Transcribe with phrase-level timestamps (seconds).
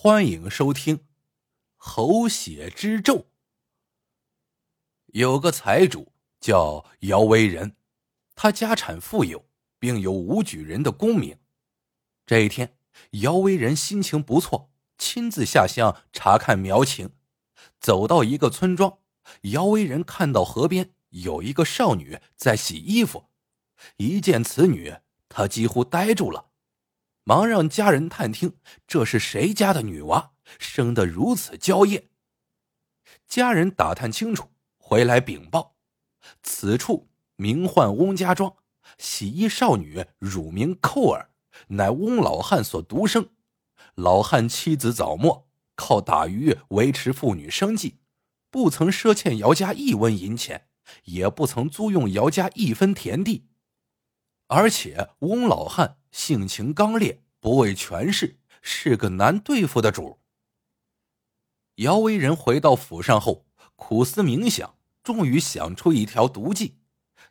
[0.00, 0.98] 欢迎收听
[1.76, 3.14] 《喉血之咒》。
[5.06, 7.74] 有个财主叫姚维仁，
[8.36, 9.44] 他家产富有，
[9.80, 11.36] 并有武举人的功名。
[12.24, 12.78] 这一天，
[13.10, 17.10] 姚维仁心情不错，亲自下乡查看苗情。
[17.80, 18.98] 走到一个村庄，
[19.50, 23.24] 姚维仁看到河边有一个少女在洗衣服，
[23.96, 24.94] 一见此女，
[25.28, 26.47] 他几乎呆住了。
[27.28, 28.54] 忙让家人探听，
[28.86, 32.08] 这是谁家的女娃，生得如此娇艳。
[33.26, 35.76] 家人打探清楚，回来禀报，
[36.42, 38.56] 此处名唤翁家庄，
[38.96, 41.28] 洗衣少女乳名寇儿，
[41.66, 43.28] 乃翁老汉所独生。
[43.94, 47.98] 老汉妻子早没，靠打鱼维持妇女生计，
[48.50, 50.68] 不曾赊欠姚家一文银钱，
[51.04, 53.50] 也不曾租用姚家一分田地。
[54.46, 60.18] 而且翁老汉性情刚烈，不畏权势，是个难对付的主。
[61.76, 66.78] 姚为人回到府上后，苦思冥想，终于想出一条毒计。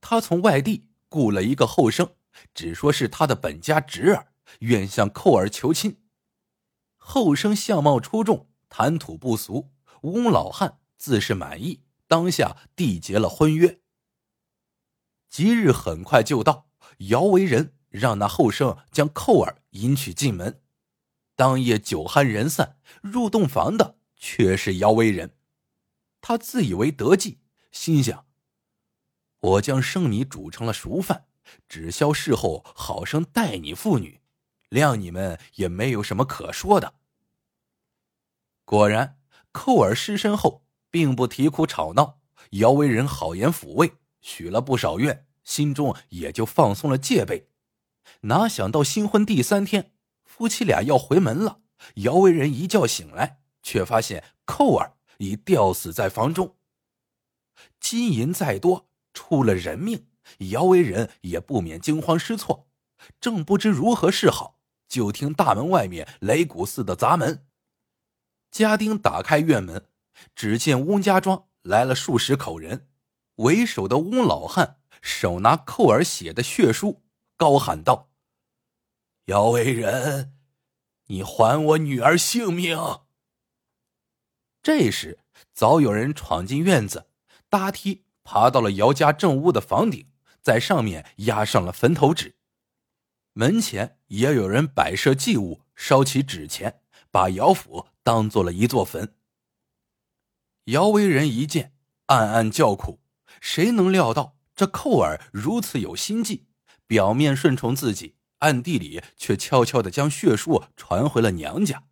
[0.00, 2.14] 他从外地雇了一个后生，
[2.54, 6.00] 只说是他的本家侄儿，愿向寇儿求亲。
[6.96, 13.80] 后生相貌出众，谈吐不俗，翁老汉自是满意，当下缔结了婚约。
[15.28, 16.68] 吉日很快就到。
[17.08, 20.62] 姚为人让那后生将寇儿迎娶进门。
[21.36, 25.36] 当夜酒酣人散，入洞房的却是姚为人。
[26.20, 27.40] 他自以为得计，
[27.72, 28.26] 心想
[29.40, 31.26] ：“我将生米煮成了熟饭，
[31.68, 34.20] 只消事后好生待你父女，
[34.68, 36.94] 谅你们也没有什么可说的。”
[38.66, 39.18] 果然，
[39.50, 45.26] 寇儿失身后，并不啼哭吵闹，姚为人好言抚慰，许了不少愿。
[45.42, 47.48] 心中也就放松了戒备，
[48.22, 49.92] 哪想到新婚第三天，
[50.24, 51.60] 夫妻俩要回门了。
[51.96, 56.56] 姚为人一觉醒来，却发现寇儿已吊死在房中。
[57.78, 60.06] 金银再多，出了人命，
[60.50, 62.68] 姚为人也不免惊慌失措，
[63.20, 67.46] 正不知如何是好，就听大门外面擂鼓似的砸门。
[68.50, 69.86] 家丁打开院门，
[70.34, 72.88] 只见翁家庄来了数十口人，
[73.36, 74.76] 为首的翁老汉。
[75.02, 77.02] 手拿寇儿写的血书，
[77.40, 78.10] 高喊道
[79.24, 80.36] ：“姚为人，
[81.06, 82.78] 你还我女儿性命！”
[84.62, 85.20] 这时，
[85.54, 87.08] 早有人闯进院子，
[87.48, 90.10] 搭梯爬到了姚家正屋的房顶，
[90.42, 92.36] 在上面压上了坟头纸。
[93.32, 99.16] 门前也有人摆设祭物，烧起纸钱，把姚府当做了一座坟。
[100.64, 101.74] 姚为人一见，
[102.08, 103.00] 暗暗叫苦，
[103.40, 104.36] 谁能料到？
[104.54, 106.49] 这寇儿如此有心计，
[106.90, 111.84] 表面顺从自己，暗地里却悄悄的将血书传回了娘家。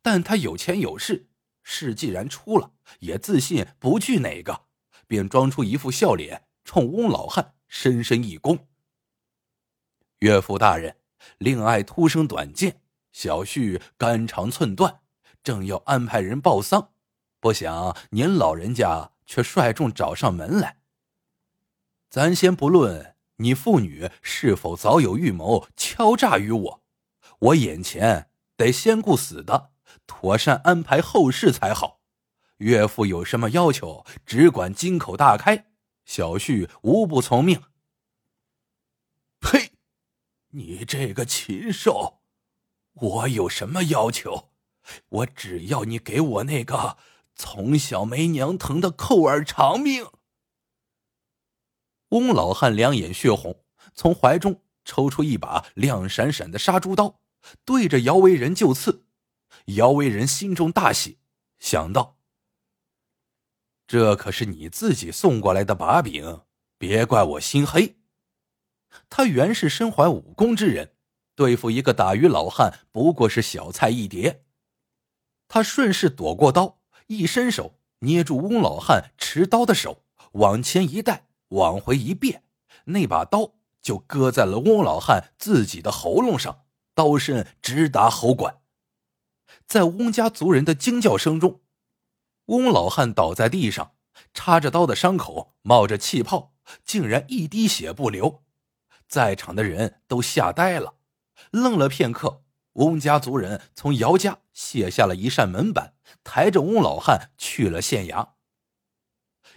[0.00, 1.26] 但他有钱有势，
[1.64, 2.70] 事既然出了，
[3.00, 4.66] 也自信不惧哪个，
[5.08, 8.60] 便装出一副笑脸，冲翁老汉深深一躬
[10.22, 10.96] ：“岳父大人，
[11.38, 12.80] 令爱突生短见，
[13.10, 15.00] 小婿肝肠寸断，
[15.42, 16.92] 正要安排人报丧，
[17.40, 20.78] 不想您老人家却率众找上门来。”
[22.08, 26.82] 咱先不论你父女是否早有预谋敲诈于我，
[27.38, 29.70] 我眼前得先顾死的，
[30.06, 32.00] 妥善安排后事才好。
[32.58, 35.66] 岳父有什么要求，只管金口大开，
[36.06, 37.62] 小婿无不从命。
[39.40, 39.72] 呸！
[40.52, 42.20] 你这个禽兽！
[42.94, 44.48] 我有什么要求？
[45.10, 46.96] 我只要你给我那个
[47.34, 50.06] 从小没娘疼的寇儿偿命。
[52.16, 53.62] 翁老汉两眼血红，
[53.94, 57.20] 从怀中抽出一把亮闪闪的杀猪刀，
[57.64, 59.04] 对着姚为人就刺。
[59.66, 61.18] 姚为人心中大喜，
[61.58, 62.16] 想到：
[63.86, 66.42] 这可是你自己送过来的把柄，
[66.78, 67.96] 别怪我心黑。
[69.10, 70.94] 他原是身怀武功之人，
[71.34, 74.44] 对付一个打鱼老汉不过是小菜一碟。
[75.48, 81.28] 他顺势躲过刀，一伸手捏住翁老汉持刀的手，往前一带。
[81.48, 82.42] 往回一变，
[82.84, 86.64] 那把刀就搁在了翁老汉自己的喉咙上，
[86.94, 88.60] 刀身直达喉管。
[89.66, 91.60] 在翁家族人的惊叫声中，
[92.46, 93.92] 翁老汉倒在地上，
[94.34, 96.54] 插着刀的伤口冒着气泡，
[96.84, 98.42] 竟然一滴血不流。
[99.08, 100.94] 在场的人都吓呆了，
[101.50, 102.42] 愣了片刻。
[102.72, 108.35] 翁家族人从姚家卸下了一扇门板，抬着翁老汉去了县衙。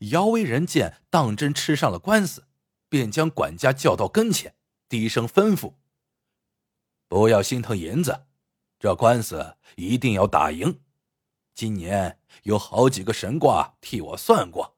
[0.00, 2.44] 姚为人见当真吃上了官司，
[2.88, 4.54] 便将管家叫到跟前，
[4.88, 5.74] 低声吩咐
[7.08, 8.26] ：“不要心疼银子，
[8.78, 10.80] 这官司一定要打赢。
[11.54, 14.76] 今年有好几个神卦替我算过，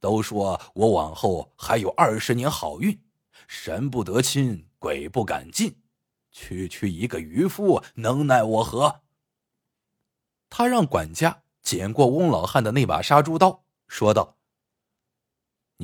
[0.00, 2.98] 都说我往后还有二十年好运，
[3.46, 5.82] 神不得亲，鬼不敢近。
[6.30, 9.02] 区区一个渔夫，能奈我何？
[10.48, 14.33] 他让管家捡过翁老汉的那把杀猪刀，说道：“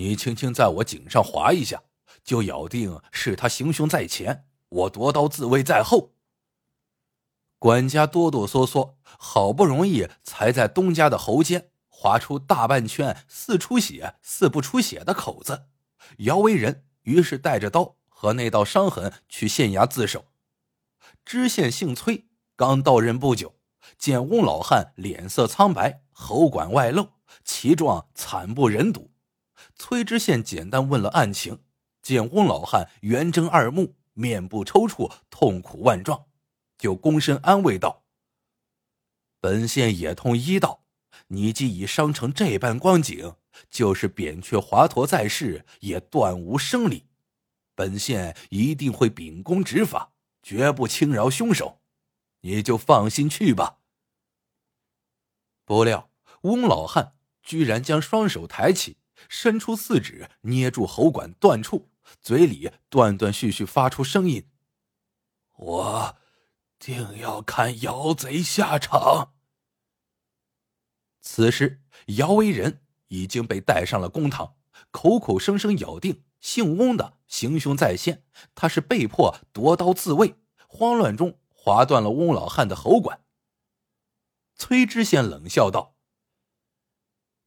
[0.00, 1.82] 你轻轻在我颈上划一下，
[2.24, 6.14] 就咬定是他行凶在前，我夺刀自卫在后。”
[7.60, 15.66] 管家哆哆嗦嗦，好不容易才在东家的喉间划出大半圈似出血似不出血的口子。
[16.20, 20.24] 姚为仁于是带着刀和那道伤痕去县衙自首。
[21.26, 22.26] 知县姓崔，
[22.56, 23.54] 刚到任不久，
[23.98, 27.10] 见翁老汉脸色苍白，喉管外露，
[27.44, 29.10] 其状惨不忍睹。
[29.76, 31.62] 崔知县简单问了案情，
[32.02, 36.26] 见翁老汉圆睁二目，面部抽搐，痛苦万状，
[36.78, 38.04] 就躬身安慰道
[39.40, 40.84] ：“本县也通医道，
[41.28, 43.36] 你既已伤成这般光景，
[43.70, 47.06] 就是扁鹊华佗在世，也断无生理。
[47.74, 51.82] 本县一定会秉公执法。”绝不轻饶凶手，
[52.40, 53.80] 你就放心去吧。
[55.66, 56.10] 不料
[56.40, 58.96] 翁老汉居然将双手抬起，
[59.28, 61.90] 伸出四指捏住喉管断处，
[62.20, 64.48] 嘴里断断续续发出声音
[65.56, 66.16] ：“我
[66.78, 69.34] 定要看姚贼下场。”
[71.20, 74.56] 此时姚为仁已经被带上了公堂，
[74.90, 76.24] 口口声声咬定。
[76.40, 78.24] 姓翁的行凶在先，
[78.54, 80.36] 他是被迫夺刀自卫，
[80.66, 83.26] 慌乱中划断了翁老汉的喉管。
[84.54, 85.96] 崔知县冷笑道：“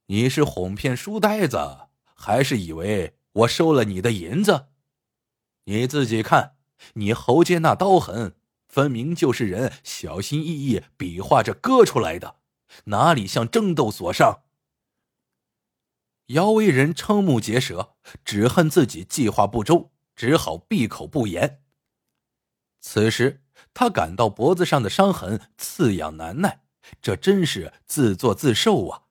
[0.08, 4.68] 你是哄骗书呆子，还是以为我收了你的银子？
[5.66, 6.58] 你自己看，
[6.96, 8.36] 你喉间那刀痕，
[8.68, 12.36] 分明就是人小心翼翼比划着割出来的，
[12.86, 14.42] 哪里像争斗所伤？”
[16.28, 17.96] 姚为人瞠目结舌，
[18.26, 21.62] 只恨自己计划不周，只好闭口不言。
[22.82, 26.64] 此时他感到脖子上的伤痕刺痒难耐，
[27.02, 29.03] 这真是自作自受啊！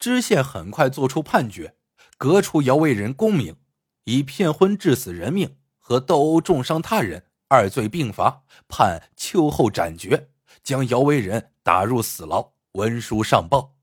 [0.00, 1.76] 知县很快作出判决，
[2.16, 3.56] 革除姚为人功名，
[4.04, 10.30] 以骗婚致死人命和斗殴重伤他人二罪并罚，判秋后斩决，
[10.62, 12.54] 将姚为人打入死牢。
[12.74, 13.76] 文书上报。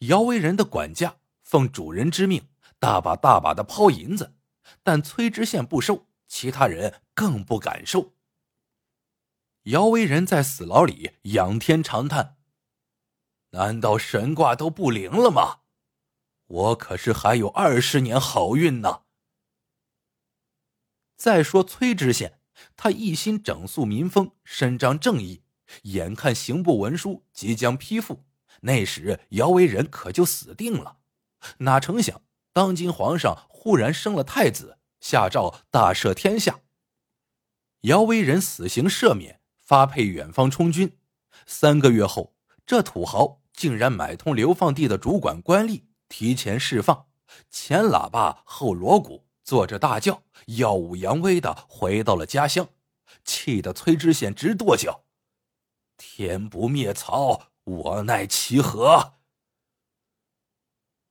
[0.00, 4.36] 姚为人的管家奉主人之命，大把大把的抛银子，
[4.84, 8.14] 但崔知县不收，其他人更不敢收。
[9.64, 12.36] 姚为人在死牢里仰天长叹
[13.50, 15.60] ：“难道神卦都不灵了吗？
[16.46, 19.02] 我可是还有二十年好运呢。”
[21.16, 22.40] 再说崔知县，
[22.76, 25.42] 他一心整肃民风，伸张正义，
[25.82, 28.24] 眼看刑部文书即将批复。
[28.62, 30.98] 那时姚维仁可就死定了，
[31.58, 36.60] 哪成想当今皇上忽然生了太子，下诏大赦天下。
[37.82, 40.98] 姚维仁死刑赦免，发配远方充军。
[41.46, 42.34] 三个月后，
[42.70, 47.08] 这土豪竟然买通流放地的主管官吏，提前释放，
[47.50, 52.68] 前喇叭后锣鼓，坐着大轿，耀武扬威的回到了家乡，
[53.24, 55.02] 气得崔知县直跺脚
[55.98, 59.14] ：“天不灭曹！”我奈其何？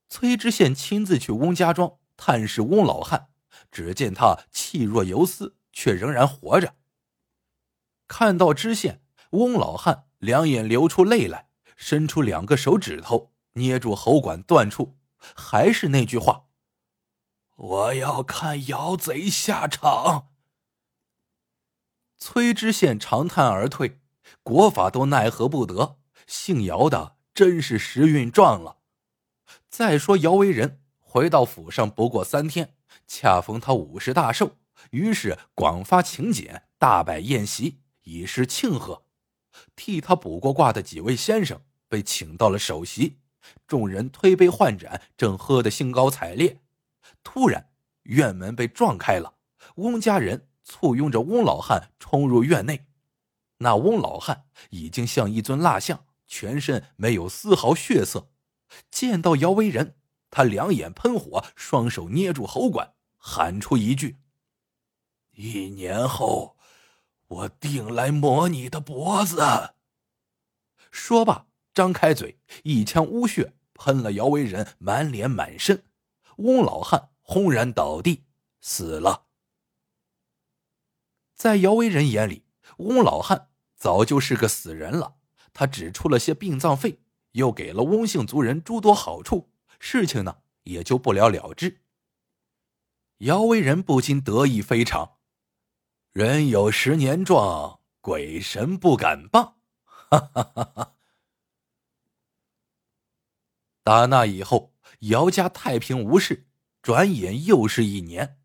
[0.08, 3.28] 崔知县亲自去翁家庄探视翁老汉，
[3.70, 6.76] 只见他气若游丝，却仍然活着。
[8.08, 11.48] 看到知县，翁老汉两眼流出泪来，
[11.80, 14.98] 伸出两个手指头捏住喉管断处，
[15.34, 16.44] 还是那句话
[17.56, 20.28] ：“我要看姚贼下场。”
[22.18, 24.02] 崔知县长叹而退，
[24.42, 25.96] 国法都奈何不得。
[26.26, 28.76] 姓姚的真是时运撞了。
[29.70, 34.58] 再说姚为仁回到府上不过三天，恰逢他五十大寿，
[34.90, 39.06] 于是广发请柬，大摆宴席，以示庆贺。
[39.74, 43.18] 替他卜过卦的几位先生被请到了首席，
[43.66, 46.62] 众人推杯换盏，正喝得兴高采烈。
[47.22, 47.70] 突然，
[48.04, 49.34] 院门被撞开了，
[49.74, 52.86] 翁家人簇拥着翁老汉冲入院内。
[53.58, 56.06] 那翁老汉已经像一尊蜡像。
[56.32, 58.30] 全身没有丝毫血色，
[58.88, 59.96] 见到姚为仁，
[60.30, 64.18] 他两眼喷火，双手捏住喉管，喊出一句
[65.34, 66.56] ：“一年后，
[67.26, 69.74] 我定来磨你的脖子。”
[70.92, 71.48] 说罢，
[71.80, 75.82] 张开嘴，一腔污血喷了姚为仁满脸满身，
[76.36, 78.26] 翁老汉轰然倒地，
[78.60, 79.28] 死了。
[81.34, 82.44] 在姚为仁眼里，
[82.76, 85.14] 翁老汉早就是个死人了，
[85.54, 87.00] 他只出了些殡葬费，
[87.32, 91.80] 又给了翁姓族人诸多好处，事情呢也就不了了之。
[93.20, 95.12] 姚威仁不禁得意非常，
[96.12, 99.56] 人有十年壮，鬼神不敢傍，
[99.86, 100.96] 哈哈哈哈！
[103.90, 106.46] 打那以后，姚家太平无事。
[106.80, 108.36] 转眼又是一年，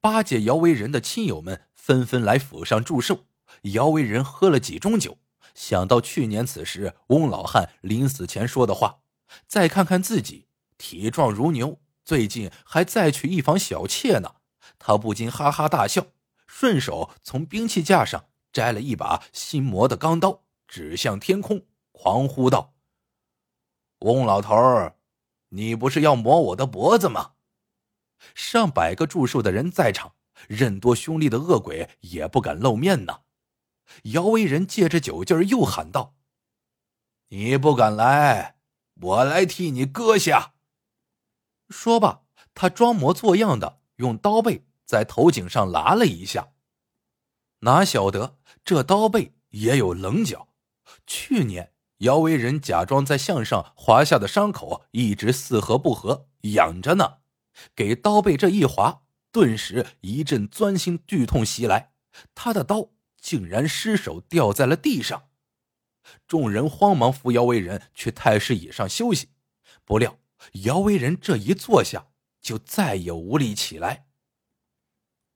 [0.00, 3.26] 巴结姚为仁的亲友们纷纷来府上祝寿。
[3.74, 5.18] 姚为仁喝了几盅酒，
[5.54, 9.00] 想到去年此时翁老汉临死前说的话，
[9.46, 10.46] 再看看自己
[10.78, 14.36] 体壮如牛，最近还再娶一房小妾呢，
[14.78, 16.06] 他不禁哈哈大笑，
[16.46, 22.72] 顺手从兵器架上摘了一把新磨的钢刀，指向天空，狂呼道
[24.00, 24.96] ：“翁老头儿，
[25.50, 27.32] 你不是要磨我的脖子吗？”
[28.34, 30.14] 上百个祝寿的人在场，
[30.48, 33.20] 任多凶厉的恶鬼也不敢露面呢。
[34.04, 36.14] 姚威仁借着酒劲儿又喊道
[37.28, 38.56] ：“你不敢来，
[39.00, 40.54] 我来替你割下。”
[41.70, 42.22] 说罢，
[42.54, 46.52] 他装模作样的用刀背在头颈上拉了一下。
[47.60, 50.48] 哪晓得这刀背也有棱角。
[51.06, 57.18] 去年姚威仁假装在项上划下的伤口一直四合不合，痒着呢。
[57.74, 59.02] 给刀背这一划，
[59.32, 61.92] 顿时一阵钻心剧痛袭来，
[62.34, 62.90] 他的刀
[63.20, 65.24] 竟然失手掉在了地上。
[66.26, 69.30] 众人慌忙扶姚为仁去太师椅上休息，
[69.84, 70.20] 不料
[70.64, 72.06] 姚为仁这一坐下，
[72.40, 74.06] 就再也无力起来。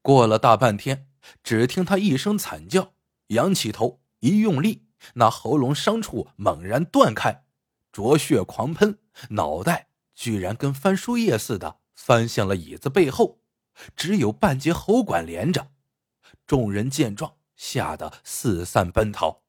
[0.01, 1.09] 过了大半天，
[1.43, 2.95] 只听他一声惨叫，
[3.29, 7.45] 仰起头一用力，那喉咙伤处猛然断开，
[7.93, 8.99] 浊血狂喷，
[9.31, 11.81] 脑袋居然跟翻书页似的。
[11.95, 13.41] 翻向了椅子背后，
[13.95, 15.71] 只有半截喉管连着。
[16.47, 19.43] 众人见状，吓得四散奔逃。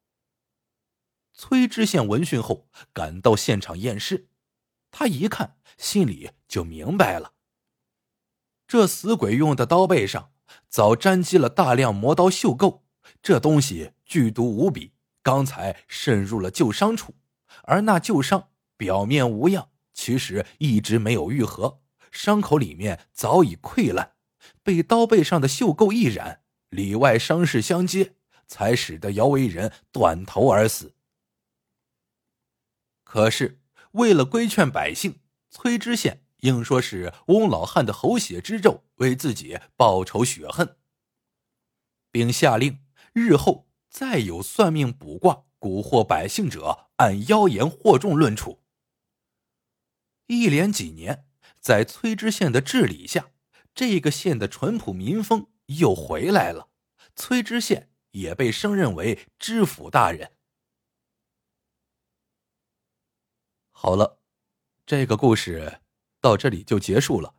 [1.33, 4.27] 崔知县闻讯后赶到现场验尸，
[4.91, 7.33] 他一看，心里就明白了：
[8.67, 10.31] 这死鬼用的刀背上
[10.69, 12.81] 早沾积了大量磨刀锈垢，
[13.23, 14.92] 这东西剧毒无比，
[15.23, 17.15] 刚才渗入了旧伤处，
[17.63, 21.81] 而那旧伤表面无恙，其实一直没有愈合。
[22.11, 24.13] 伤口里面早已溃烂，
[24.61, 28.15] 被刀背上的锈垢一染，里外伤势相接，
[28.45, 30.93] 才使得姚为人断头而死。
[33.03, 33.61] 可是
[33.93, 40.75] 为了规劝百姓，崔知县硬说是翁老汉的喉血之咒为自己报仇雪恨，
[42.11, 48.63] 并下令日后再有算命卜卦蛊惑百姓者，按妖言惑众论处。
[50.25, 51.27] 一连几年。
[51.59, 53.31] 在崔知县的治理下，
[53.73, 56.69] 这个县的淳朴民风又回来了。
[57.15, 60.33] 崔知县也被升任为知府大人。
[63.71, 64.19] 好了，
[64.85, 65.79] 这个故事
[66.19, 67.35] 到这里就结束了。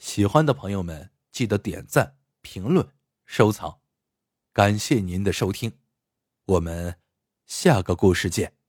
[0.00, 2.92] 喜欢的朋友们记得点赞、评论、
[3.24, 3.80] 收藏，
[4.52, 5.78] 感谢您的收听，
[6.50, 6.96] 我们
[7.46, 8.59] 下个故事见。